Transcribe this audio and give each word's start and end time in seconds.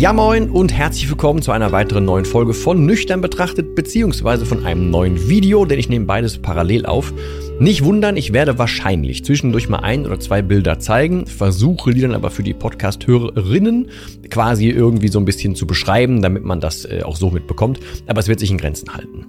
Ja 0.00 0.14
moin 0.14 0.48
und 0.48 0.72
herzlich 0.72 1.10
willkommen 1.10 1.42
zu 1.42 1.52
einer 1.52 1.72
weiteren 1.72 2.06
neuen 2.06 2.24
Folge 2.24 2.54
von 2.54 2.86
Nüchtern 2.86 3.20
betrachtet 3.20 3.74
beziehungsweise 3.74 4.46
von 4.46 4.64
einem 4.64 4.88
neuen 4.88 5.28
Video, 5.28 5.66
denn 5.66 5.78
ich 5.78 5.90
nehme 5.90 6.06
beides 6.06 6.38
parallel 6.38 6.86
auf. 6.86 7.12
Nicht 7.58 7.84
wundern, 7.84 8.16
ich 8.16 8.32
werde 8.32 8.56
wahrscheinlich 8.56 9.26
zwischendurch 9.26 9.68
mal 9.68 9.80
ein 9.80 10.06
oder 10.06 10.18
zwei 10.18 10.40
Bilder 10.40 10.78
zeigen, 10.78 11.26
versuche 11.26 11.92
die 11.92 12.00
dann 12.00 12.14
aber 12.14 12.30
für 12.30 12.42
die 12.42 12.54
Podcast-Hörerinnen 12.54 13.90
quasi 14.30 14.70
irgendwie 14.70 15.08
so 15.08 15.18
ein 15.18 15.26
bisschen 15.26 15.54
zu 15.54 15.66
beschreiben, 15.66 16.22
damit 16.22 16.44
man 16.44 16.60
das 16.60 16.86
äh, 16.86 17.02
auch 17.04 17.16
so 17.16 17.28
mitbekommt, 17.28 17.78
aber 18.06 18.20
es 18.20 18.28
wird 18.28 18.40
sich 18.40 18.50
in 18.50 18.56
Grenzen 18.56 18.94
halten. 18.94 19.26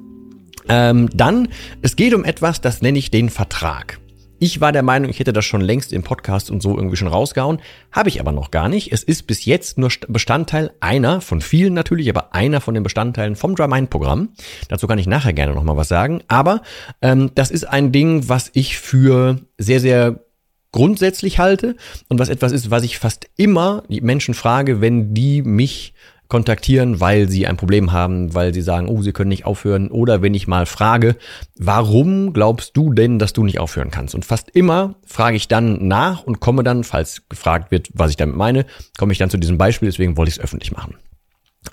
Ähm, 0.70 1.09
dann, 1.14 1.50
es 1.81 1.98
geht 1.98 2.14
um 2.14 2.24
etwas, 2.24 2.62
das 2.62 2.81
nenne 2.81 2.98
ich 2.98 3.12
den 3.12 3.30
Vertrag. 3.30 4.00
Ich 4.44 4.59
war 4.59 4.72
der 4.72 4.81
Meinung, 4.81 5.11
ich 5.11 5.20
hätte 5.20 5.34
das 5.34 5.45
schon 5.45 5.61
längst 5.61 5.94
im 5.94 6.02
Podcast 6.02 6.50
und 6.50 6.64
so 6.64 6.75
irgendwie 6.75 6.95
schon 6.95 7.08
rausgehauen. 7.08 7.61
Habe 7.92 8.09
ich 8.09 8.20
aber 8.20 8.31
noch 8.31 8.50
gar 8.50 8.70
nicht. 8.70 8.92
Es 8.92 9.03
ist 9.03 9.28
bis 9.28 9.45
jetzt 9.45 9.78
nur 9.78 9.92
Bestandteil 10.08 10.72
einer 10.80 11.22
von 11.22 11.42
vielen 11.42 11.75
natürlich, 11.75 12.09
aber 12.09 12.34
einer 12.34 12.59
von 12.59 12.73
den 12.73 12.81
Bestandteilen 12.81 13.36
vom 13.36 13.56
DryMind-Programm. 13.56 14.30
Dazu 14.67 14.88
kann 14.88 14.97
ich 14.97 15.06
nachher 15.06 15.34
gerne 15.34 15.53
nochmal 15.53 15.78
was 15.78 15.89
sagen. 15.89 16.23
Aber 16.28 16.64
ähm, 17.03 17.30
das 17.36 17.52
ist 17.52 17.66
ein 17.66 17.92
Ding, 17.92 18.30
was 18.30 18.50
ich 18.53 18.80
für 18.80 19.38
sehr, 19.59 19.80
sehr 19.80 20.25
grundsätzlich 20.72 21.38
halte 21.38 21.75
und 22.09 22.17
was 22.17 22.30
etwas 22.30 22.52
ist, 22.52 22.72
was 22.72 22.81
ich 22.81 22.97
fast 22.97 23.30
immer 23.38 23.84
die 23.89 24.02
Menschen 24.02 24.34
frage, 24.34 24.81
wenn 24.81 25.14
die 25.14 25.44
mich 25.44 25.94
kontaktieren, 26.32 27.02
weil 27.02 27.28
sie 27.28 27.46
ein 27.46 27.58
Problem 27.58 27.92
haben, 27.92 28.34
weil 28.34 28.54
sie 28.54 28.62
sagen, 28.62 28.88
oh, 28.88 29.02
sie 29.02 29.12
können 29.12 29.28
nicht 29.28 29.46
aufhören. 29.46 29.92
Oder 29.92 30.22
wenn 30.22 30.34
ich 30.34 30.48
mal 30.48 30.66
frage, 30.66 31.18
warum 31.58 32.32
glaubst 32.32 32.78
du 32.78 32.94
denn, 32.94 33.20
dass 33.20 33.34
du 33.34 33.44
nicht 33.44 33.60
aufhören 33.60 33.92
kannst? 33.92 34.16
Und 34.16 34.24
fast 34.24 34.50
immer 34.50 34.96
frage 35.06 35.36
ich 35.36 35.50
dann 35.50 35.90
nach 35.90 36.24
und 36.24 36.40
komme 36.40 36.64
dann, 36.64 36.86
falls 36.86 37.28
gefragt 37.28 37.70
wird, 37.70 37.90
was 37.94 38.12
ich 38.12 38.16
damit 38.16 38.38
meine, 38.38 38.66
komme 38.98 39.12
ich 39.12 39.18
dann 39.18 39.30
zu 39.30 39.38
diesem 39.38 39.58
Beispiel, 39.58 39.90
deswegen 39.90 40.16
wollte 40.16 40.30
ich 40.30 40.38
es 40.38 40.42
öffentlich 40.42 40.72
machen. 40.72 40.96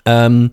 Ähm, 0.03 0.51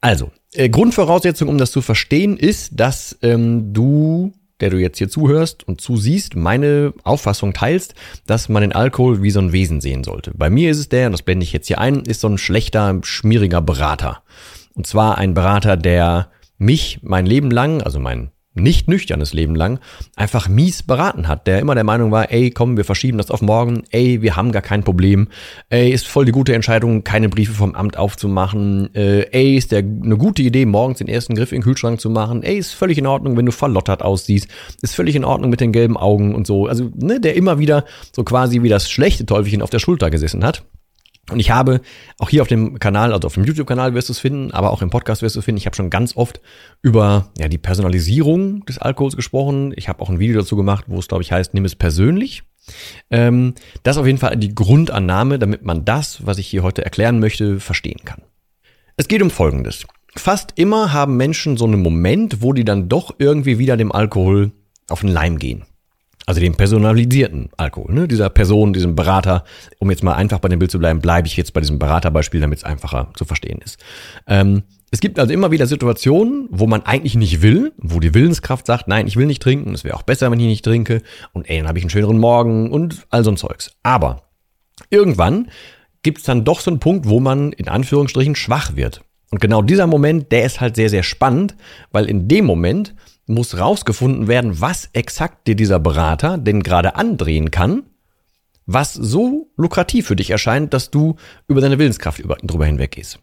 also, 0.00 0.30
äh, 0.52 0.68
Grundvoraussetzung, 0.68 1.48
um 1.48 1.58
das 1.58 1.72
zu 1.72 1.82
verstehen, 1.82 2.36
ist, 2.36 2.78
dass 2.78 3.18
ähm, 3.20 3.72
du 3.72 4.32
der 4.60 4.70
du 4.70 4.78
jetzt 4.78 4.98
hier 4.98 5.08
zuhörst 5.08 5.66
und 5.66 5.80
zusiehst, 5.80 6.36
meine 6.36 6.92
Auffassung 7.02 7.52
teilst, 7.52 7.94
dass 8.26 8.48
man 8.48 8.62
den 8.62 8.72
Alkohol 8.72 9.22
wie 9.22 9.30
so 9.30 9.40
ein 9.40 9.52
Wesen 9.52 9.80
sehen 9.80 10.04
sollte. 10.04 10.32
Bei 10.34 10.50
mir 10.50 10.70
ist 10.70 10.78
es 10.78 10.88
der, 10.88 11.06
und 11.06 11.12
das 11.12 11.22
blende 11.22 11.44
ich 11.44 11.52
jetzt 11.52 11.66
hier 11.66 11.80
ein, 11.80 12.02
ist 12.02 12.20
so 12.20 12.28
ein 12.28 12.38
schlechter, 12.38 13.00
schmieriger 13.02 13.60
Berater. 13.60 14.22
Und 14.74 14.86
zwar 14.86 15.18
ein 15.18 15.34
Berater, 15.34 15.76
der 15.76 16.30
mich 16.58 17.00
mein 17.02 17.26
Leben 17.26 17.50
lang, 17.50 17.82
also 17.82 17.98
mein 17.98 18.30
nicht 18.54 18.88
nüchternes 18.88 19.32
Leben 19.32 19.54
lang 19.54 19.80
einfach 20.16 20.48
mies 20.48 20.82
beraten 20.82 21.28
hat, 21.28 21.46
der 21.46 21.58
immer 21.58 21.74
der 21.74 21.84
Meinung 21.84 22.10
war, 22.10 22.30
ey, 22.30 22.50
komm, 22.50 22.76
wir 22.76 22.84
verschieben 22.84 23.18
das 23.18 23.30
auf 23.30 23.42
morgen, 23.42 23.82
ey, 23.90 24.22
wir 24.22 24.36
haben 24.36 24.52
gar 24.52 24.62
kein 24.62 24.84
Problem, 24.84 25.28
ey, 25.68 25.90
ist 25.90 26.06
voll 26.06 26.24
die 26.24 26.32
gute 26.32 26.54
Entscheidung, 26.54 27.04
keine 27.04 27.28
Briefe 27.28 27.52
vom 27.52 27.74
Amt 27.74 27.96
aufzumachen, 27.96 28.94
äh, 28.94 29.22
ey, 29.30 29.56
ist 29.56 29.72
der 29.72 29.80
eine 29.80 30.16
gute 30.16 30.42
Idee, 30.42 30.66
morgens 30.66 30.98
den 30.98 31.08
ersten 31.08 31.34
Griff 31.34 31.52
in 31.52 31.58
den 31.58 31.64
Kühlschrank 31.64 32.00
zu 32.00 32.10
machen, 32.10 32.42
ey, 32.42 32.56
ist 32.56 32.72
völlig 32.72 32.98
in 32.98 33.06
Ordnung, 33.06 33.36
wenn 33.36 33.46
du 33.46 33.52
verlottert 33.52 34.02
aussiehst, 34.02 34.48
ist 34.82 34.94
völlig 34.94 35.16
in 35.16 35.24
Ordnung 35.24 35.50
mit 35.50 35.60
den 35.60 35.72
gelben 35.72 35.96
Augen 35.96 36.34
und 36.34 36.46
so, 36.46 36.66
also, 36.66 36.90
ne, 36.94 37.20
der 37.20 37.34
immer 37.36 37.58
wieder 37.58 37.84
so 38.12 38.24
quasi 38.24 38.62
wie 38.62 38.68
das 38.68 38.90
schlechte 38.90 39.26
Teufelchen 39.26 39.62
auf 39.62 39.70
der 39.70 39.80
Schulter 39.80 40.10
gesessen 40.10 40.44
hat. 40.44 40.64
Und 41.30 41.40
ich 41.40 41.50
habe 41.50 41.80
auch 42.18 42.28
hier 42.28 42.42
auf 42.42 42.48
dem 42.48 42.78
Kanal, 42.78 43.12
also 43.12 43.26
auf 43.26 43.34
dem 43.34 43.44
YouTube-Kanal 43.44 43.94
wirst 43.94 44.08
du 44.08 44.12
es 44.12 44.18
finden, 44.18 44.50
aber 44.50 44.70
auch 44.70 44.82
im 44.82 44.90
Podcast 44.90 45.22
wirst 45.22 45.36
du 45.36 45.40
es 45.40 45.44
finden. 45.44 45.58
Ich 45.58 45.66
habe 45.66 45.76
schon 45.76 45.88
ganz 45.88 46.16
oft 46.16 46.40
über 46.82 47.30
ja, 47.38 47.48
die 47.48 47.58
Personalisierung 47.58 48.64
des 48.66 48.78
Alkohols 48.78 49.16
gesprochen. 49.16 49.72
Ich 49.76 49.88
habe 49.88 50.02
auch 50.02 50.10
ein 50.10 50.18
Video 50.18 50.40
dazu 50.40 50.56
gemacht, 50.56 50.84
wo 50.88 50.98
es, 50.98 51.08
glaube 51.08 51.22
ich, 51.22 51.32
heißt, 51.32 51.54
nimm 51.54 51.64
es 51.64 51.76
persönlich. 51.76 52.42
Ähm, 53.10 53.54
das 53.82 53.96
ist 53.96 54.00
auf 54.00 54.06
jeden 54.06 54.18
Fall 54.18 54.36
die 54.36 54.54
Grundannahme, 54.54 55.38
damit 55.38 55.64
man 55.64 55.84
das, 55.84 56.26
was 56.26 56.38
ich 56.38 56.46
hier 56.46 56.62
heute 56.62 56.84
erklären 56.84 57.20
möchte, 57.20 57.60
verstehen 57.60 58.00
kann. 58.04 58.22
Es 58.96 59.08
geht 59.08 59.22
um 59.22 59.30
Folgendes. 59.30 59.86
Fast 60.16 60.52
immer 60.56 60.92
haben 60.92 61.16
Menschen 61.16 61.56
so 61.56 61.64
einen 61.64 61.82
Moment, 61.82 62.42
wo 62.42 62.52
die 62.52 62.64
dann 62.64 62.88
doch 62.88 63.14
irgendwie 63.18 63.58
wieder 63.58 63.76
dem 63.76 63.90
Alkohol 63.90 64.52
auf 64.88 65.00
den 65.00 65.08
Leim 65.08 65.38
gehen. 65.38 65.64
Also 66.26 66.40
den 66.40 66.54
personalisierten 66.54 67.50
Alkohol, 67.56 67.92
ne? 67.92 68.08
Dieser 68.08 68.30
Person, 68.30 68.72
diesem 68.72 68.94
Berater, 68.96 69.44
um 69.78 69.90
jetzt 69.90 70.02
mal 70.02 70.14
einfach 70.14 70.38
bei 70.38 70.48
dem 70.48 70.58
Bild 70.58 70.70
zu 70.70 70.78
bleiben, 70.78 71.00
bleibe 71.00 71.26
ich 71.28 71.36
jetzt 71.36 71.52
bei 71.52 71.60
diesem 71.60 71.78
Beraterbeispiel, 71.78 72.40
damit 72.40 72.58
es 72.58 72.64
einfacher 72.64 73.10
zu 73.14 73.24
verstehen 73.24 73.60
ist. 73.62 73.78
Ähm, 74.26 74.62
es 74.90 75.00
gibt 75.00 75.18
also 75.18 75.32
immer 75.32 75.50
wieder 75.50 75.66
Situationen, 75.66 76.48
wo 76.50 76.66
man 76.66 76.82
eigentlich 76.82 77.16
nicht 77.16 77.42
will, 77.42 77.72
wo 77.78 78.00
die 78.00 78.14
Willenskraft 78.14 78.64
sagt, 78.66 78.86
nein, 78.86 79.06
ich 79.06 79.16
will 79.16 79.26
nicht 79.26 79.42
trinken, 79.42 79.74
es 79.74 79.84
wäre 79.84 79.96
auch 79.96 80.02
besser, 80.02 80.30
wenn 80.30 80.38
ich 80.38 80.46
nicht 80.46 80.64
trinke 80.64 81.02
und 81.32 81.50
ey, 81.50 81.58
dann 81.58 81.68
habe 81.68 81.78
ich 81.78 81.84
einen 81.84 81.90
schöneren 81.90 82.18
Morgen 82.18 82.70
und 82.70 83.04
all 83.10 83.24
so 83.24 83.30
ein 83.30 83.36
Zeugs. 83.36 83.72
Aber 83.82 84.22
irgendwann 84.90 85.50
gibt 86.04 86.18
es 86.18 86.24
dann 86.24 86.44
doch 86.44 86.60
so 86.60 86.70
einen 86.70 86.78
Punkt, 86.78 87.08
wo 87.08 87.18
man 87.18 87.52
in 87.52 87.68
Anführungsstrichen 87.68 88.36
schwach 88.36 88.76
wird. 88.76 89.02
Und 89.30 89.40
genau 89.40 89.62
dieser 89.62 89.88
Moment, 89.88 90.30
der 90.30 90.44
ist 90.44 90.60
halt 90.60 90.76
sehr, 90.76 90.88
sehr 90.88 91.02
spannend, 91.02 91.56
weil 91.90 92.04
in 92.06 92.28
dem 92.28 92.44
Moment 92.44 92.94
muss 93.26 93.58
rausgefunden 93.58 94.28
werden, 94.28 94.60
was 94.60 94.88
exakt 94.92 95.46
dir 95.46 95.54
dieser 95.54 95.78
Berater 95.78 96.38
denn 96.38 96.62
gerade 96.62 96.96
andrehen 96.96 97.50
kann, 97.50 97.84
was 98.66 98.94
so 98.94 99.50
lukrativ 99.56 100.06
für 100.06 100.16
dich 100.16 100.30
erscheint, 100.30 100.74
dass 100.74 100.90
du 100.90 101.16
über 101.48 101.60
deine 101.60 101.78
Willenskraft 101.78 102.18
über, 102.18 102.36
drüber 102.42 102.66
hinweggehst. 102.66 103.18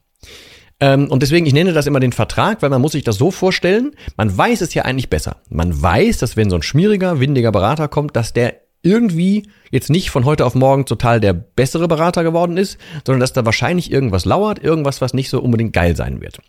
Ähm, 0.79 1.09
und 1.09 1.21
deswegen, 1.21 1.45
ich 1.45 1.53
nenne 1.53 1.73
das 1.73 1.87
immer 1.87 1.99
den 1.99 2.11
Vertrag, 2.11 2.61
weil 2.61 2.69
man 2.69 2.81
muss 2.81 2.93
sich 2.93 3.03
das 3.03 3.17
so 3.17 3.31
vorstellen, 3.31 3.91
man 4.17 4.35
weiß 4.35 4.61
es 4.61 4.73
ja 4.73 4.83
eigentlich 4.83 5.09
besser. 5.09 5.37
Man 5.49 5.79
weiß, 5.79 6.17
dass 6.17 6.37
wenn 6.37 6.49
so 6.49 6.55
ein 6.55 6.63
schmieriger, 6.63 7.19
windiger 7.19 7.51
Berater 7.51 7.87
kommt, 7.87 8.15
dass 8.15 8.33
der 8.33 8.61
irgendwie 8.83 9.47
jetzt 9.69 9.91
nicht 9.91 10.09
von 10.09 10.25
heute 10.25 10.43
auf 10.43 10.55
morgen 10.55 10.87
total 10.87 11.19
der 11.19 11.33
bessere 11.33 11.87
Berater 11.87 12.23
geworden 12.23 12.57
ist, 12.57 12.79
sondern 13.05 13.19
dass 13.19 13.33
da 13.33 13.45
wahrscheinlich 13.45 13.91
irgendwas 13.91 14.25
lauert, 14.25 14.63
irgendwas, 14.63 15.01
was 15.01 15.13
nicht 15.13 15.29
so 15.29 15.39
unbedingt 15.39 15.73
geil 15.73 15.95
sein 15.95 16.19
wird. 16.19 16.39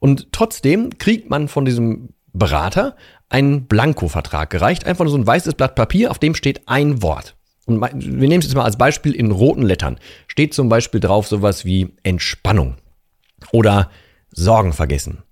Und 0.00 0.32
trotzdem 0.32 0.98
kriegt 0.98 1.30
man 1.30 1.46
von 1.46 1.64
diesem 1.64 2.08
Berater 2.32 2.96
einen 3.28 3.66
Blanko-Vertrag 3.66 4.50
gereicht. 4.50 4.86
Einfach 4.86 5.04
nur 5.04 5.12
so 5.12 5.18
ein 5.18 5.26
weißes 5.26 5.54
Blatt 5.54 5.74
Papier, 5.74 6.10
auf 6.10 6.18
dem 6.18 6.34
steht 6.34 6.68
ein 6.68 7.02
Wort. 7.02 7.36
Und 7.66 7.80
wir 7.80 8.28
nehmen 8.28 8.40
es 8.40 8.46
jetzt 8.46 8.54
mal 8.54 8.64
als 8.64 8.78
Beispiel 8.78 9.12
in 9.12 9.30
roten 9.30 9.62
Lettern. 9.62 9.98
Steht 10.26 10.54
zum 10.54 10.68
Beispiel 10.68 11.00
drauf 11.00 11.26
sowas 11.28 11.64
wie 11.64 11.94
Entspannung 12.02 12.76
oder 13.52 13.90
Sorgen 14.32 14.72
vergessen, 14.72 15.22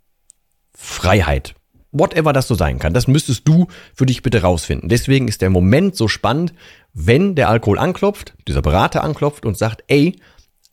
Freiheit, 0.75 1.55
whatever 1.93 2.33
das 2.33 2.49
so 2.49 2.55
sein 2.55 2.79
kann. 2.79 2.95
Das 2.95 3.09
müsstest 3.09 3.47
du 3.47 3.67
für 3.95 4.07
dich 4.07 4.23
bitte 4.23 4.43
rausfinden. 4.43 4.89
Deswegen 4.89 5.29
ist 5.29 5.43
der 5.43 5.51
Moment 5.51 5.97
so 5.97 6.09
spannend, 6.09 6.53
wenn 6.93 7.35
der 7.35 7.49
Alkohol 7.49 7.79
anklopft, 7.79 8.35
dieser 8.47 8.63
Berater 8.63 9.03
anklopft 9.05 9.45
und 9.47 9.57
sagt, 9.57 9.85
ey, 9.89 10.17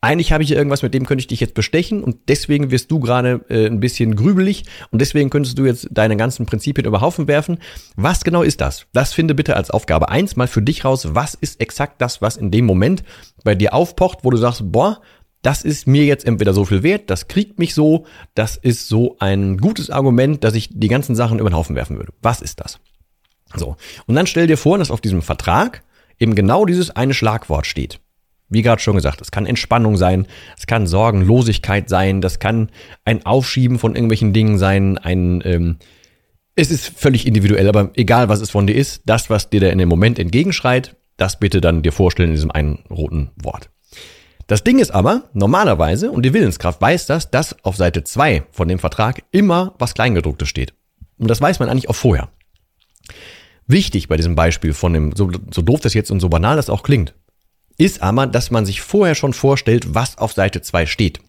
eigentlich 0.05 0.31
habe 0.31 0.43
ich 0.43 0.49
hier 0.49 0.57
irgendwas, 0.57 0.83
mit 0.83 0.93
dem 0.93 1.05
könnte 1.05 1.21
ich 1.21 1.27
dich 1.27 1.39
jetzt 1.39 1.55
bestechen 1.55 2.03
und 2.03 2.17
deswegen 2.27 2.69
wirst 2.69 2.91
du 2.91 2.99
gerade 2.99 3.43
äh, 3.49 3.65
ein 3.65 3.79
bisschen 3.79 4.15
grübelig 4.15 4.65
und 4.91 5.01
deswegen 5.01 5.31
könntest 5.31 5.57
du 5.57 5.65
jetzt 5.65 5.87
deine 5.89 6.15
ganzen 6.15 6.45
Prinzipien 6.45 6.85
über 6.85 7.01
Haufen 7.01 7.27
werfen. 7.27 7.57
Was 7.95 8.23
genau 8.23 8.43
ist 8.43 8.61
das? 8.61 8.85
Das 8.93 9.13
finde 9.13 9.33
bitte 9.33 9.55
als 9.55 9.71
Aufgabe 9.71 10.09
eins 10.09 10.35
mal 10.35 10.47
für 10.47 10.61
dich 10.61 10.85
raus. 10.85 11.15
Was 11.15 11.33
ist 11.33 11.59
exakt 11.59 12.01
das, 12.01 12.21
was 12.21 12.37
in 12.37 12.51
dem 12.51 12.65
Moment 12.65 13.03
bei 13.43 13.55
dir 13.55 13.73
aufpocht, 13.73 14.19
wo 14.21 14.29
du 14.29 14.37
sagst, 14.37 14.71
boah, 14.71 15.01
das 15.41 15.63
ist 15.63 15.87
mir 15.87 16.05
jetzt 16.05 16.25
entweder 16.25 16.53
so 16.53 16.65
viel 16.65 16.83
wert, 16.83 17.09
das 17.09 17.27
kriegt 17.27 17.57
mich 17.57 17.73
so, 17.73 18.05
das 18.35 18.57
ist 18.57 18.87
so 18.87 19.15
ein 19.19 19.57
gutes 19.57 19.89
Argument, 19.89 20.43
dass 20.43 20.53
ich 20.53 20.69
die 20.71 20.87
ganzen 20.87 21.15
Sachen 21.15 21.39
über 21.39 21.49
den 21.49 21.55
Haufen 21.55 21.75
werfen 21.75 21.97
würde. 21.97 22.13
Was 22.21 22.41
ist 22.41 22.59
das? 22.59 22.79
So. 23.55 23.75
Und 24.05 24.15
dann 24.15 24.27
stell 24.27 24.45
dir 24.45 24.57
vor, 24.57 24.77
dass 24.77 24.91
auf 24.91 25.01
diesem 25.01 25.23
Vertrag 25.23 25.83
eben 26.19 26.35
genau 26.35 26.65
dieses 26.65 26.91
eine 26.91 27.13
Schlagwort 27.15 27.65
steht. 27.65 27.99
Wie 28.49 28.61
gerade 28.61 28.81
schon 28.81 28.95
gesagt, 28.95 29.21
es 29.21 29.31
kann 29.31 29.45
Entspannung 29.45 29.97
sein, 29.97 30.27
es 30.57 30.67
kann 30.67 30.87
Sorgenlosigkeit 30.87 31.89
sein, 31.89 32.21
das 32.21 32.39
kann 32.39 32.69
ein 33.03 33.25
Aufschieben 33.25 33.79
von 33.79 33.95
irgendwelchen 33.95 34.33
Dingen 34.33 34.57
sein, 34.57 34.97
ein, 34.97 35.41
ähm, 35.45 35.77
Es 36.55 36.71
ist 36.71 36.87
völlig 36.87 37.25
individuell, 37.25 37.67
aber 37.67 37.91
egal 37.95 38.29
was 38.29 38.39
es 38.39 38.51
von 38.51 38.67
dir 38.67 38.75
ist, 38.75 39.01
das, 39.05 39.29
was 39.29 39.49
dir 39.49 39.59
da 39.59 39.67
in 39.67 39.77
dem 39.77 39.89
Moment 39.89 40.19
entgegenschreit, 40.19 40.95
das 41.17 41.39
bitte 41.39 41.59
dann 41.59 41.81
dir 41.81 41.91
vorstellen 41.91 42.29
in 42.29 42.35
diesem 42.35 42.51
einen 42.51 42.83
roten 42.89 43.31
Wort. 43.35 43.69
Das 44.47 44.63
Ding 44.63 44.77
ist 44.77 44.91
aber, 44.91 45.23
normalerweise, 45.33 46.11
und 46.11 46.23
die 46.23 46.33
Willenskraft 46.33 46.79
weiß 46.79 47.07
das, 47.07 47.31
dass 47.31 47.63
auf 47.65 47.77
Seite 47.77 48.03
2 48.03 48.43
von 48.51 48.67
dem 48.67 48.77
Vertrag 48.77 49.23
immer 49.31 49.73
was 49.79 49.95
Kleingedrucktes 49.95 50.47
steht. 50.47 50.75
Und 51.17 51.29
das 51.29 51.41
weiß 51.41 51.59
man 51.59 51.69
eigentlich 51.69 51.89
auch 51.89 51.95
vorher. 51.95 52.29
Wichtig 53.65 54.07
bei 54.07 54.17
diesem 54.17 54.35
Beispiel 54.35 54.73
von 54.73 54.93
dem, 54.93 55.15
so, 55.15 55.31
so 55.51 55.63
doof 55.63 55.79
das 55.79 55.95
jetzt 55.95 56.11
und 56.11 56.19
so 56.19 56.29
banal 56.29 56.57
das 56.57 56.69
auch 56.69 56.83
klingt, 56.83 57.15
ist 57.77 58.01
aber, 58.01 58.27
dass 58.27 58.51
man 58.51 58.65
sich 58.65 58.81
vorher 58.81 59.15
schon 59.15 59.33
vorstellt, 59.33 59.93
was 59.93 60.17
auf 60.17 60.33
Seite 60.33 60.61
2 60.61 60.85
steht. 60.85 61.19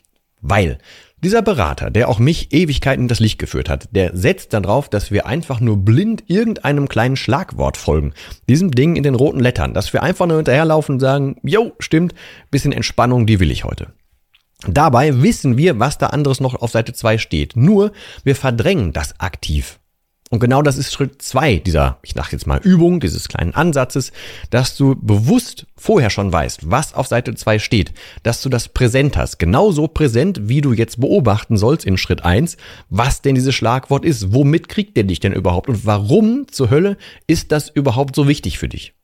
Weil 0.41 0.79
dieser 1.23 1.41
Berater, 1.43 1.91
der 1.91 2.09
auch 2.09 2.19
mich 2.19 2.53
Ewigkeiten 2.53 3.05
in 3.05 3.09
das 3.09 3.21
Licht 3.21 3.39
geführt 3.39 3.71
hat, 3.71 3.89
der 3.91 4.15
setzt 4.15 4.53
dann 4.53 4.65
drauf, 4.65 4.89
dass 4.89 5.11
wir 5.11 5.27
einfach 5.27 5.61
nur 5.61 5.79
blind 5.79 6.25
irgendeinem 6.27 6.89
kleinen 6.89 7.17
Schlagwort 7.17 7.77
folgen. 7.77 8.13
Diesem 8.49 8.71
Ding 8.71 8.97
in 8.97 9.03
den 9.03 9.15
roten 9.15 9.41
Lettern. 9.41 9.73
Dass 9.73 9.93
wir 9.93 10.03
einfach 10.03 10.27
nur 10.27 10.37
hinterherlaufen 10.37 10.97
und 10.97 11.01
sagen, 11.01 11.37
jo, 11.43 11.73
stimmt, 11.79 12.15
bisschen 12.51 12.73
Entspannung, 12.73 13.27
die 13.27 13.41
will 13.41 13.51
ich 13.51 13.65
heute. 13.65 13.93
Dabei 14.67 15.23
wissen 15.23 15.57
wir, 15.57 15.79
was 15.79 15.99
da 15.99 16.09
anderes 16.09 16.41
noch 16.41 16.55
auf 16.55 16.71
Seite 16.71 16.93
2 16.93 17.19
steht. 17.19 17.57
Nur, 17.57 17.93
wir 18.25 18.37
verdrängen 18.37 18.93
das 18.93 19.19
aktiv. 19.19 19.79
Und 20.31 20.41
genau 20.41 20.61
das 20.61 20.77
ist 20.77 20.93
Schritt 20.93 21.23
zwei 21.23 21.57
dieser, 21.59 21.99
ich 22.03 22.15
sage 22.15 22.31
jetzt 22.33 22.49
mal 22.49 22.59
Übung, 22.59 22.99
dieses 22.99 23.29
kleinen 23.29 23.55
Ansatzes, 23.55 24.11
dass 24.51 24.77
du 24.77 24.97
bewusst 24.97 25.67
vorher 25.77 26.11
schon 26.11 26.33
weißt, 26.33 26.69
was 26.69 26.95
auf 26.95 27.07
Seite 27.07 27.35
zwei 27.37 27.61
steht, 27.61 27.93
dass 28.25 28.43
du 28.43 28.49
das 28.49 28.69
präsent 28.69 29.17
hast, 29.17 29.39
genauso 29.39 29.87
präsent, 29.87 30.49
wie 30.49 30.63
du 30.63 30.73
jetzt 30.73 31.01
beobachten 31.01 31.57
sollst 31.57 31.87
in 31.87 31.97
Schritt 31.97 32.25
eins, 32.25 32.57
was 32.91 33.23
denn 33.23 33.37
dieses 33.37 33.55
Schlagwort 33.55 34.05
ist, 34.05 34.33
womit 34.33 34.69
kriegt 34.69 34.97
der 34.97 35.05
dich 35.05 35.21
denn 35.21 35.33
überhaupt? 35.33 35.69
Und 35.69 35.87
warum 35.87 36.49
zur 36.51 36.71
Hölle 36.71 36.97
ist 37.29 37.53
das 37.53 37.69
überhaupt 37.69 38.17
so 38.17 38.27
wichtig 38.27 38.59
für 38.59 38.69
dich? 38.69 38.95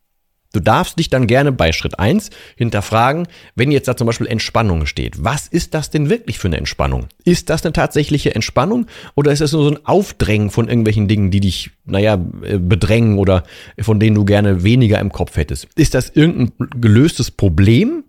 Du 0.53 0.61
darfst 0.61 0.99
dich 0.99 1.09
dann 1.09 1.27
gerne 1.27 1.51
bei 1.51 1.73
Schritt 1.73 1.99
eins 1.99 2.31
hinterfragen, 2.57 3.27
wenn 3.55 3.73
jetzt 3.73 3.89
da 3.89 3.97
zum 3.97 4.07
Beispiel 4.07 4.27
Entspannung 4.27 4.87
steht. 4.87 5.25
Was 5.25 5.49
ist 5.49 5.75
das 5.75 5.91
denn 5.91 6.11
wirklich 6.11 6.39
für 6.39 6.49
eine 6.49 6.59
Entspannung? 6.59 7.07
Ist 7.25 7.51
das 7.51 7.65
eine 7.65 7.73
tatsächliche 7.73 8.35
Entspannung 8.35 8.87
oder 9.15 9.33
ist 9.33 9.41
das 9.41 9.53
nur 9.53 9.65
so 9.65 9.71
ein 9.71 9.85
Aufdrängen 9.87 10.51
von 10.51 10.69
irgendwelchen 10.69 11.09
Dingen, 11.09 11.31
die 11.31 11.41
dich, 11.41 11.71
naja, 11.85 12.19
äh, 12.43 12.59
bedrängen 12.59 13.19
oder 13.19 13.45
von 13.81 13.99
denen 13.99 14.15
du 14.15 14.25
gerne 14.25 14.63
weniger 14.63 14.99
im 15.01 15.11
Kopf 15.11 15.37
hättest? 15.37 15.69
Ist 15.77 15.95
das 15.95 16.11
irgendein 16.11 16.53
gelöstes 16.81 17.31
Problem? 17.31 18.05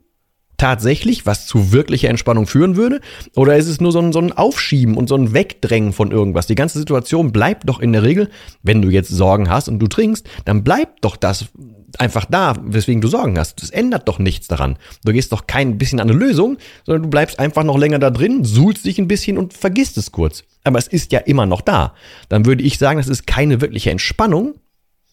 Tatsächlich, 0.57 1.25
was 1.25 1.47
zu 1.47 1.73
wirklicher 1.73 2.09
Entspannung 2.09 2.45
führen 2.45 2.75
würde? 2.77 3.01
Oder 3.35 3.57
ist 3.57 3.67
es 3.67 3.81
nur 3.81 3.91
so 3.91 3.99
ein, 3.99 4.13
so 4.13 4.19
ein 4.19 4.31
Aufschieben 4.31 4.95
und 4.95 5.09
so 5.09 5.15
ein 5.15 5.33
Wegdrängen 5.33 5.93
von 5.93 6.11
irgendwas? 6.11 6.47
Die 6.47 6.55
ganze 6.55 6.77
Situation 6.77 7.31
bleibt 7.31 7.67
doch 7.67 7.79
in 7.79 7.91
der 7.91 8.03
Regel, 8.03 8.29
wenn 8.61 8.81
du 8.81 8.89
jetzt 8.89 9.09
Sorgen 9.09 9.49
hast 9.49 9.67
und 9.67 9.79
du 9.79 9.87
trinkst, 9.87 10.25
dann 10.45 10.63
bleibt 10.63 11.03
doch 11.03 11.17
das 11.17 11.47
einfach 11.99 12.25
da, 12.25 12.55
weswegen 12.63 13.01
du 13.01 13.07
Sorgen 13.07 13.37
hast. 13.37 13.61
Das 13.61 13.69
ändert 13.69 14.07
doch 14.07 14.19
nichts 14.19 14.47
daran. 14.47 14.77
Du 15.03 15.11
gehst 15.13 15.31
doch 15.31 15.47
kein 15.47 15.77
bisschen 15.77 15.99
an 15.99 16.09
eine 16.09 16.17
Lösung, 16.17 16.57
sondern 16.85 17.03
du 17.03 17.09
bleibst 17.09 17.39
einfach 17.39 17.63
noch 17.63 17.77
länger 17.77 17.99
da 17.99 18.09
drin, 18.09 18.43
suhlst 18.43 18.85
dich 18.85 18.99
ein 18.99 19.07
bisschen 19.07 19.37
und 19.37 19.53
vergisst 19.53 19.97
es 19.97 20.11
kurz. 20.11 20.43
Aber 20.63 20.79
es 20.79 20.87
ist 20.87 21.11
ja 21.11 21.19
immer 21.19 21.45
noch 21.45 21.61
da. 21.61 21.93
Dann 22.29 22.45
würde 22.45 22.63
ich 22.63 22.77
sagen, 22.77 22.97
das 22.97 23.07
ist 23.07 23.27
keine 23.27 23.61
wirkliche 23.61 23.91
Entspannung. 23.91 24.55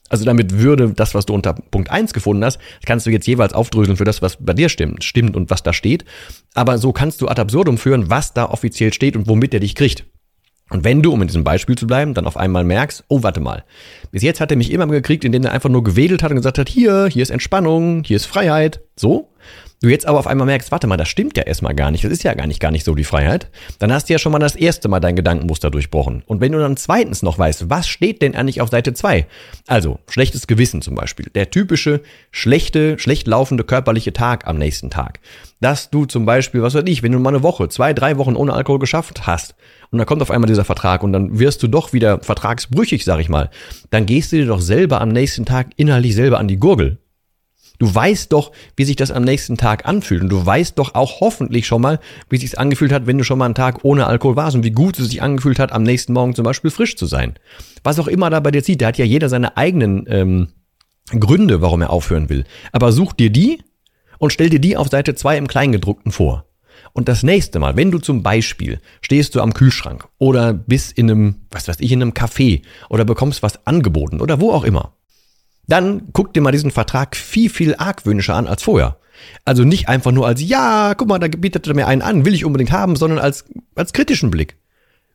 Also 0.08 0.24
damit 0.24 0.58
würde 0.58 0.92
das, 0.92 1.14
was 1.14 1.24
du 1.24 1.34
unter 1.34 1.54
Punkt 1.54 1.90
1 1.90 2.12
gefunden 2.12 2.44
hast, 2.44 2.58
kannst 2.84 3.06
du 3.06 3.10
jetzt 3.10 3.28
jeweils 3.28 3.52
aufdröseln 3.52 3.96
für 3.96 4.04
das, 4.04 4.22
was 4.22 4.36
bei 4.40 4.52
dir 4.52 4.68
stimmt, 4.68 5.04
stimmt 5.04 5.36
und 5.36 5.50
was 5.50 5.62
da 5.62 5.72
steht. 5.72 6.04
Aber 6.52 6.78
so 6.78 6.92
kannst 6.92 7.20
du 7.20 7.28
ad 7.28 7.40
absurdum 7.40 7.78
führen, 7.78 8.10
was 8.10 8.34
da 8.34 8.46
offiziell 8.46 8.92
steht 8.92 9.14
und 9.16 9.28
womit 9.28 9.54
er 9.54 9.60
dich 9.60 9.76
kriegt. 9.76 10.04
Und 10.70 10.84
wenn 10.84 11.02
du, 11.02 11.12
um 11.12 11.20
in 11.20 11.26
diesem 11.26 11.44
Beispiel 11.44 11.76
zu 11.76 11.86
bleiben, 11.86 12.14
dann 12.14 12.26
auf 12.26 12.36
einmal 12.36 12.64
merkst, 12.64 13.04
oh, 13.08 13.22
warte 13.22 13.40
mal, 13.40 13.64
bis 14.12 14.22
jetzt 14.22 14.40
hat 14.40 14.52
er 14.52 14.56
mich 14.56 14.70
immer 14.70 14.86
gekriegt, 14.86 15.24
indem 15.24 15.44
er 15.44 15.52
einfach 15.52 15.68
nur 15.68 15.82
gewedelt 15.82 16.22
hat 16.22 16.30
und 16.30 16.36
gesagt 16.36 16.58
hat, 16.58 16.68
hier, 16.68 17.06
hier 17.06 17.22
ist 17.22 17.30
Entspannung, 17.30 18.04
hier 18.04 18.16
ist 18.16 18.26
Freiheit, 18.26 18.80
so, 18.94 19.32
du 19.82 19.88
jetzt 19.88 20.06
aber 20.06 20.18
auf 20.18 20.26
einmal 20.26 20.46
merkst, 20.46 20.70
warte 20.70 20.86
mal, 20.86 20.96
das 20.96 21.08
stimmt 21.08 21.36
ja 21.36 21.42
erstmal 21.44 21.74
gar 21.74 21.90
nicht, 21.90 22.04
das 22.04 22.12
ist 22.12 22.22
ja 22.22 22.34
gar 22.34 22.46
nicht 22.46 22.60
gar 22.60 22.70
nicht 22.70 22.84
so 22.84 22.94
die 22.94 23.04
Freiheit, 23.04 23.50
dann 23.78 23.92
hast 23.92 24.08
du 24.08 24.12
ja 24.12 24.18
schon 24.18 24.32
mal 24.32 24.38
das 24.38 24.54
erste 24.54 24.88
Mal 24.88 25.00
dein 25.00 25.16
Gedankenmuster 25.16 25.70
durchbrochen. 25.70 26.22
Und 26.26 26.40
wenn 26.40 26.52
du 26.52 26.58
dann 26.58 26.76
zweitens 26.76 27.22
noch 27.22 27.38
weißt, 27.38 27.70
was 27.70 27.88
steht 27.88 28.20
denn 28.22 28.34
eigentlich 28.34 28.60
auf 28.60 28.68
Seite 28.68 28.92
zwei? 28.92 29.26
Also, 29.66 29.98
schlechtes 30.08 30.46
Gewissen 30.46 30.82
zum 30.82 30.94
Beispiel, 30.94 31.26
der 31.34 31.50
typische 31.50 32.02
schlechte, 32.30 32.98
schlecht 32.98 33.26
laufende 33.26 33.64
körperliche 33.64 34.12
Tag 34.12 34.46
am 34.46 34.58
nächsten 34.58 34.90
Tag. 34.90 35.20
Dass 35.60 35.90
du 35.90 36.04
zum 36.04 36.26
Beispiel, 36.26 36.62
was 36.62 36.74
weiß 36.74 36.84
ich, 36.86 37.02
wenn 37.02 37.12
du 37.12 37.18
mal 37.18 37.30
eine 37.30 37.42
Woche, 37.42 37.68
zwei, 37.68 37.92
drei 37.94 38.18
Wochen 38.18 38.36
ohne 38.36 38.52
Alkohol 38.52 38.78
geschafft 38.78 39.26
hast 39.26 39.54
und 39.90 39.98
dann 39.98 40.06
kommt 40.06 40.22
auf 40.22 40.30
einmal 40.30 40.48
dieser 40.48 40.64
Vertrag 40.64 41.02
und 41.02 41.12
dann 41.12 41.38
wirst 41.38 41.62
du 41.62 41.68
doch 41.68 41.92
wieder 41.92 42.20
vertragsbrüchig, 42.20 43.04
sag 43.04 43.20
ich 43.20 43.28
mal, 43.28 43.50
dann 43.90 44.06
gehst 44.06 44.32
du 44.32 44.36
dir 44.36 44.46
doch 44.46 44.60
selber 44.60 45.00
am 45.00 45.08
nächsten 45.08 45.46
Tag 45.46 45.68
innerlich 45.76 46.14
selber 46.14 46.38
an 46.38 46.48
die 46.48 46.58
Gurgel 46.58 46.98
Du 47.80 47.92
weißt 47.92 48.30
doch, 48.34 48.52
wie 48.76 48.84
sich 48.84 48.96
das 48.96 49.10
am 49.10 49.24
nächsten 49.24 49.56
Tag 49.56 49.86
anfühlt. 49.86 50.20
Und 50.22 50.28
du 50.28 50.44
weißt 50.44 50.78
doch 50.78 50.94
auch 50.94 51.20
hoffentlich 51.20 51.66
schon 51.66 51.80
mal, 51.80 51.98
wie 52.28 52.36
sich 52.36 52.58
angefühlt 52.58 52.92
hat, 52.92 53.06
wenn 53.06 53.16
du 53.16 53.24
schon 53.24 53.38
mal 53.38 53.46
einen 53.46 53.54
Tag 53.54 53.84
ohne 53.84 54.06
Alkohol 54.06 54.36
warst 54.36 54.54
und 54.54 54.64
wie 54.64 54.70
gut 54.70 54.98
es 54.98 55.08
sich 55.08 55.22
angefühlt 55.22 55.58
hat, 55.58 55.72
am 55.72 55.82
nächsten 55.82 56.12
Morgen 56.12 56.34
zum 56.34 56.44
Beispiel 56.44 56.70
frisch 56.70 56.96
zu 56.96 57.06
sein. 57.06 57.36
Was 57.82 57.98
auch 57.98 58.06
immer 58.06 58.28
da 58.28 58.40
bei 58.40 58.50
dir 58.50 58.62
zieht, 58.62 58.82
da 58.82 58.88
hat 58.88 58.98
ja 58.98 59.06
jeder 59.06 59.30
seine 59.30 59.56
eigenen 59.56 60.04
ähm, 60.08 60.48
Gründe, 61.18 61.62
warum 61.62 61.80
er 61.80 61.88
aufhören 61.88 62.28
will. 62.28 62.44
Aber 62.70 62.92
such 62.92 63.14
dir 63.14 63.30
die 63.30 63.62
und 64.18 64.30
stell 64.30 64.50
dir 64.50 64.60
die 64.60 64.76
auf 64.76 64.88
Seite 64.88 65.14
2 65.14 65.38
im 65.38 65.48
Kleingedruckten 65.48 66.12
vor. 66.12 66.44
Und 66.92 67.08
das 67.08 67.22
nächste 67.22 67.60
Mal, 67.60 67.76
wenn 67.76 67.90
du 67.90 67.98
zum 67.98 68.22
Beispiel 68.22 68.80
stehst 69.00 69.34
du 69.34 69.40
am 69.40 69.54
Kühlschrank 69.54 70.06
oder 70.18 70.52
bist 70.52 70.98
in 70.98 71.10
einem, 71.10 71.46
was 71.50 71.66
weiß 71.66 71.76
ich, 71.80 71.92
in 71.92 72.02
einem 72.02 72.12
Café 72.12 72.60
oder 72.90 73.06
bekommst 73.06 73.42
was 73.42 73.66
angeboten 73.66 74.20
oder 74.20 74.38
wo 74.38 74.52
auch 74.52 74.64
immer 74.64 74.92
dann 75.66 76.08
guck 76.12 76.34
dir 76.34 76.40
mal 76.40 76.52
diesen 76.52 76.70
Vertrag 76.70 77.16
viel, 77.16 77.50
viel 77.50 77.74
argwöhnischer 77.76 78.34
an 78.34 78.46
als 78.46 78.62
vorher. 78.62 78.96
Also 79.44 79.64
nicht 79.64 79.88
einfach 79.88 80.12
nur 80.12 80.26
als, 80.26 80.42
ja, 80.42 80.94
guck 80.94 81.08
mal, 81.08 81.18
da 81.18 81.28
bietet 81.28 81.66
er 81.66 81.74
mir 81.74 81.86
einen 81.86 82.02
an, 82.02 82.24
will 82.24 82.34
ich 82.34 82.44
unbedingt 82.44 82.72
haben, 82.72 82.96
sondern 82.96 83.18
als, 83.18 83.44
als 83.74 83.92
kritischen 83.92 84.30
Blick. 84.30 84.56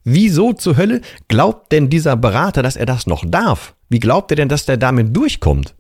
Wieso 0.04 0.54
zur 0.54 0.78
Hölle 0.78 1.02
glaubt 1.28 1.72
denn 1.72 1.90
dieser 1.90 2.16
Berater, 2.16 2.62
dass 2.62 2.76
er 2.76 2.86
das 2.86 3.08
noch 3.08 3.24
darf? 3.28 3.76
Wie 3.90 4.00
glaubt 4.00 4.32
er 4.32 4.38
denn, 4.38 4.50
dass 4.50 4.66
der 4.66 4.78
damit 4.78 5.16
durchkommt? 5.16 5.74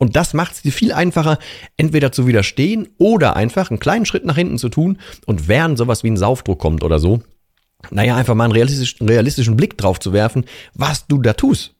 Und 0.00 0.16
das 0.16 0.34
macht 0.34 0.54
es 0.54 0.62
dir 0.62 0.72
viel 0.72 0.92
einfacher, 0.92 1.38
entweder 1.76 2.12
zu 2.12 2.26
widerstehen 2.26 2.88
oder 2.98 3.36
einfach 3.36 3.70
einen 3.70 3.80
kleinen 3.80 4.06
Schritt 4.06 4.24
nach 4.24 4.36
hinten 4.36 4.58
zu 4.58 4.68
tun 4.68 4.98
und 5.26 5.48
während 5.48 5.78
sowas 5.78 6.04
wie 6.04 6.10
ein 6.10 6.16
Saufdruck 6.16 6.58
kommt 6.58 6.84
oder 6.84 6.98
so, 6.98 7.20
naja, 7.90 8.16
einfach 8.16 8.34
mal 8.34 8.44
einen 8.44 8.52
realistischen, 8.52 9.08
realistischen 9.08 9.56
Blick 9.56 9.78
drauf 9.78 10.00
zu 10.00 10.12
werfen, 10.12 10.44
was 10.74 11.06
du 11.06 11.20
da 11.20 11.32
tust. 11.32 11.74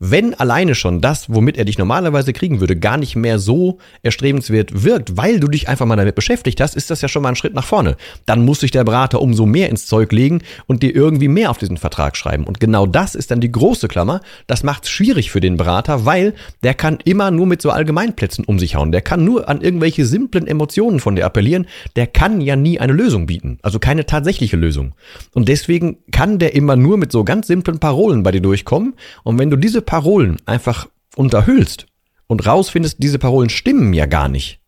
Wenn 0.00 0.34
alleine 0.34 0.76
schon 0.76 1.00
das, 1.00 1.28
womit 1.28 1.56
er 1.56 1.64
dich 1.64 1.76
normalerweise 1.76 2.32
kriegen 2.32 2.60
würde, 2.60 2.76
gar 2.76 2.96
nicht 2.96 3.16
mehr 3.16 3.40
so 3.40 3.78
erstrebenswert 4.02 4.84
wirkt, 4.84 5.16
weil 5.16 5.40
du 5.40 5.48
dich 5.48 5.68
einfach 5.68 5.86
mal 5.86 5.96
damit 5.96 6.14
beschäftigt 6.14 6.60
hast, 6.60 6.76
ist 6.76 6.90
das 6.90 7.00
ja 7.00 7.08
schon 7.08 7.22
mal 7.22 7.30
ein 7.30 7.36
Schritt 7.36 7.54
nach 7.54 7.64
vorne. 7.64 7.96
Dann 8.24 8.44
muss 8.44 8.60
sich 8.60 8.70
der 8.70 8.84
Berater 8.84 9.20
umso 9.20 9.44
mehr 9.44 9.68
ins 9.70 9.86
Zeug 9.86 10.12
legen 10.12 10.42
und 10.66 10.84
dir 10.84 10.94
irgendwie 10.94 11.26
mehr 11.26 11.50
auf 11.50 11.58
diesen 11.58 11.78
Vertrag 11.78 12.16
schreiben. 12.16 12.44
Und 12.44 12.60
genau 12.60 12.86
das 12.86 13.16
ist 13.16 13.32
dann 13.32 13.40
die 13.40 13.50
große 13.50 13.88
Klammer. 13.88 14.20
Das 14.46 14.62
macht 14.62 14.84
es 14.84 14.90
schwierig 14.90 15.32
für 15.32 15.40
den 15.40 15.56
Berater, 15.56 16.04
weil 16.04 16.34
der 16.62 16.74
kann 16.74 16.98
immer 17.04 17.32
nur 17.32 17.46
mit 17.46 17.60
so 17.60 17.70
Allgemeinplätzen 17.70 18.44
um 18.44 18.60
sich 18.60 18.76
hauen. 18.76 18.92
Der 18.92 19.00
kann 19.00 19.24
nur 19.24 19.48
an 19.48 19.60
irgendwelche 19.60 20.06
simplen 20.06 20.46
Emotionen 20.46 21.00
von 21.00 21.16
dir 21.16 21.26
appellieren. 21.26 21.66
Der 21.96 22.06
kann 22.06 22.40
ja 22.40 22.54
nie 22.54 22.78
eine 22.78 22.92
Lösung 22.92 23.26
bieten. 23.26 23.58
Also 23.62 23.80
keine 23.80 24.06
tatsächliche 24.06 24.56
Lösung. 24.56 24.94
Und 25.34 25.48
deswegen 25.48 25.98
kann 26.12 26.38
der 26.38 26.54
immer 26.54 26.76
nur 26.76 26.98
mit 26.98 27.10
so 27.10 27.24
ganz 27.24 27.48
simplen 27.48 27.80
Parolen 27.80 28.22
bei 28.22 28.30
dir 28.30 28.40
durchkommen. 28.40 28.94
Und 29.24 29.38
wenn 29.40 29.50
du 29.50 29.56
diese 29.56 29.82
Parolen 29.88 30.36
einfach 30.44 30.86
unterhüllst 31.16 31.86
und 32.26 32.46
rausfindest, 32.46 33.02
diese 33.02 33.18
Parolen 33.18 33.48
stimmen 33.48 33.94
ja 33.94 34.04
gar 34.04 34.28
nicht, 34.28 34.60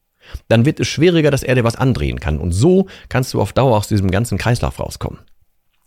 dann 0.49 0.65
wird 0.65 0.81
es 0.81 0.89
schwieriger, 0.89 1.31
dass 1.31 1.43
er 1.43 1.57
dir 1.57 1.63
was 1.63 1.77
andrehen 1.77 2.21
kann. 2.21 2.39
Und 2.39 2.53
so 2.53 2.87
kannst 3.11 3.35
du 3.35 3.41
auf 3.43 3.53
Dauer 3.53 3.77
aus 3.77 3.87
diesem 3.87 4.11
ganzen 4.11 4.39
Kreislauf 4.39 4.81
rauskommen. 4.81 5.19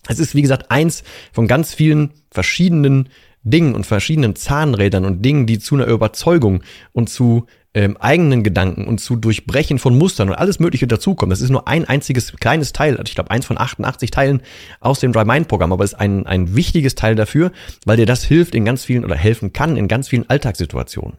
Es 0.08 0.20
ist, 0.20 0.36
wie 0.36 0.44
gesagt, 0.44 0.70
eins 0.70 1.04
von 1.32 1.48
ganz 1.48 1.74
vielen 1.74 2.12
verschiedenen 2.30 3.10
Dingen 3.42 3.74
und 3.74 3.88
verschiedenen 3.88 4.36
Zahnrädern 4.36 5.04
und 5.04 5.24
Dingen, 5.24 5.48
die 5.48 5.58
zu 5.58 5.74
einer 5.74 5.88
Überzeugung 5.88 6.62
und 6.92 7.10
zu 7.10 7.48
ähm, 7.74 7.98
eigenen 7.98 8.44
Gedanken 8.44 8.86
und 8.86 9.00
zu 9.00 9.16
Durchbrechen 9.16 9.80
von 9.80 9.98
Mustern 9.98 10.30
und 10.30 10.36
alles 10.36 10.60
Mögliche 10.60 10.88
dazukommen. 10.88 11.32
Das 11.32 11.42
ist 11.42 11.50
nur 11.50 11.68
ein 11.68 11.86
einziges 11.86 12.34
kleines 12.34 12.74
Teil, 12.74 12.98
also 12.98 13.04
ich 13.08 13.16
glaube 13.16 13.32
eins 13.32 13.46
von 13.46 13.58
88 13.58 14.12
Teilen 14.12 14.42
aus 14.80 15.00
dem 15.00 15.12
Dry 15.12 15.26
Mind 15.26 15.48
Programm, 15.48 15.74
aber 15.74 15.84
es 15.84 15.94
ist 15.94 16.00
ein, 16.00 16.26
ein 16.28 16.56
wichtiges 16.56 16.96
Teil 16.96 17.16
dafür, 17.16 17.52
weil 17.86 17.98
dir 17.98 18.06
das 18.06 18.24
hilft 18.24 18.56
in 18.56 18.66
ganz 18.66 18.86
vielen 18.86 19.04
oder 19.04 19.16
helfen 19.16 19.54
kann 19.54 19.78
in 19.78 19.88
ganz 19.88 20.08
vielen 20.08 20.30
Alltagssituationen. 20.30 21.18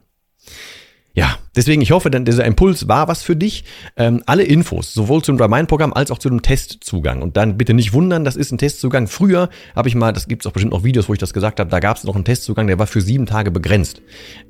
Ja, 1.13 1.39
Deswegen, 1.57 1.83
ich 1.83 1.93
hoffe, 1.93 2.11
dann 2.11 2.25
dieser 2.25 2.45
Impuls 2.45 2.89
war 2.89 3.09
was 3.09 3.23
für 3.23 3.37
dich. 3.37 3.65
Ähm, 3.97 4.23
alle 4.27 4.43
Infos, 4.43 4.93
sowohl 4.95 5.23
zum 5.23 5.41
Remind-Programm 5.41 5.93
als 5.93 6.11
auch 6.11 6.19
zu 6.19 6.29
dem 6.29 6.43
Testzugang. 6.43 7.23
Und 7.23 7.37
dann 7.37 7.57
bitte 7.57 7.75
nicht 7.75 7.93
wundern, 7.93 8.25
das 8.25 8.37
ist 8.37 8.53
ein 8.53 8.59
Testzugang. 8.59 9.07
Früher 9.07 9.49
habe 9.75 9.89
ich 9.89 9.95
mal, 9.95 10.13
das 10.13 10.29
gibt 10.29 10.43
es 10.43 10.47
auch 10.47 10.53
bestimmt 10.53 10.73
noch 10.73 10.85
Videos, 10.85 11.09
wo 11.09 11.13
ich 11.13 11.19
das 11.19 11.33
gesagt 11.33 11.61
habe, 11.61 11.71
da 11.71 11.81
gab 11.81 11.97
es 11.97 12.05
noch 12.05 12.15
einen 12.15 12.25
Testzugang, 12.25 12.67
der 12.67 12.79
war 12.79 12.87
für 12.87 13.01
sieben 13.01 13.27
Tage 13.27 13.51
begrenzt. 13.51 14.03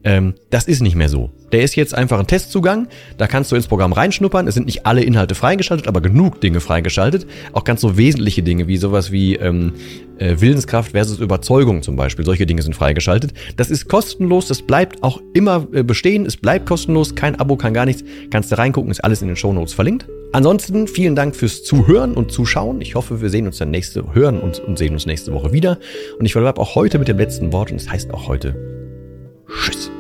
Ähm, 0.03 0.35
das 0.51 0.67
ist 0.67 0.81
nicht 0.81 0.97
mehr 0.97 1.09
so. 1.09 1.31
Der 1.53 1.63
ist 1.63 1.77
jetzt 1.77 1.95
einfach 1.95 2.19
ein 2.19 2.27
Testzugang. 2.27 2.89
Da 3.17 3.27
kannst 3.27 3.53
du 3.53 3.57
ins 3.57 3.67
Programm 3.67 3.93
reinschnuppern. 3.93 4.49
Es 4.49 4.55
sind 4.55 4.67
nicht 4.67 4.87
alle 4.87 5.03
Inhalte 5.03 5.35
freigeschaltet, 5.35 5.87
aber 5.87 6.01
genug 6.01 6.41
Dinge 6.41 6.61
freigeschaltet. 6.61 7.27
Auch 7.53 7.65
ganz 7.65 7.81
so 7.81 7.97
wesentliche 7.97 8.43
Dinge 8.43 8.67
wie 8.67 8.77
sowas 8.77 9.13
wie 9.13 9.37
ähm, 9.37 9.75
äh, 10.19 10.37
Willenskraft 10.41 10.93
versus 10.93 11.21
Überzeugung 11.21 11.83
zum 11.83 11.97
Beispiel. 11.97 12.25
Solche 12.25 12.47
Dinge 12.47 12.63
sind 12.63 12.75
freigeschaltet. 12.75 13.35
Das 13.57 13.71
ist 13.71 13.89
kostenlos. 13.89 14.49
Das 14.49 14.63
bleibt 14.63 15.03
auch 15.03 15.21
immer 15.33 15.67
äh, 15.73 15.83
bestehen. 15.83 16.27
Es 16.27 16.37
bleibt 16.37 16.67
kostenlos. 16.67 16.94
Kein 17.15 17.39
Abo, 17.39 17.57
kann 17.57 17.75
gar 17.75 17.85
nichts. 17.85 18.05
Kannst 18.31 18.53
du 18.53 18.59
reingucken. 18.59 18.91
Ist 18.91 19.05
alles 19.05 19.23
in 19.23 19.29
den 19.29 19.37
Shownotes 19.37 19.75
verlinkt. 19.75 20.07
Ansonsten 20.33 20.89
vielen 20.89 21.15
Dank 21.15 21.37
fürs 21.37 21.63
Zuhören 21.63 22.15
und 22.15 22.33
Zuschauen. 22.33 22.81
Ich 22.81 22.95
hoffe, 22.95 23.21
wir 23.21 23.31
sehen 23.31 23.47
uns 23.47 23.59
dann 23.59 23.71
nächste, 23.71 24.15
hören 24.15 24.41
und, 24.41 24.59
und 24.61 24.79
sehen 24.79 24.93
uns 24.95 25.07
nächste 25.07 25.33
Woche 25.33 25.53
wieder. 25.53 25.79
Und 26.19 26.27
ich 26.27 26.33
verbleibe 26.33 26.61
auch 26.61 26.75
heute 26.75 26.99
mit 26.99 27.09
dem 27.09 27.19
letzten 27.19 27.53
Wort 27.53 27.71
und 27.71 27.77
es 27.77 27.85
das 27.85 27.93
heißt 27.93 28.15
auch 28.15 28.27
heute 28.29 28.55
Tschüss. 29.49 29.94